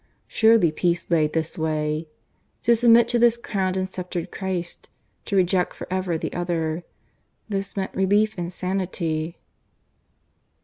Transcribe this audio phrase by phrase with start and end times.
[0.27, 2.07] Surely peace lay this way.
[2.63, 4.89] To submit to this crowned and sceptred Christ;
[5.25, 6.83] to reject for ever the other
[7.47, 9.37] this meant relief and sanity.